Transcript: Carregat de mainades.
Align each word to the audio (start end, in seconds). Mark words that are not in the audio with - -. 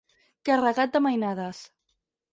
Carregat 0.49 0.95
de 0.97 1.03
mainades. 1.09 1.63